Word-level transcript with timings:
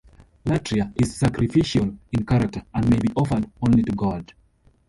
"Latria" 0.45 0.91
is 0.99 1.15
sacrificial 1.15 1.95
in 2.11 2.25
character, 2.25 2.63
and 2.73 2.89
may 2.89 2.97
be 2.97 3.13
offered 3.15 3.45
only 3.61 3.83
to 3.83 3.91
God. 3.91 4.33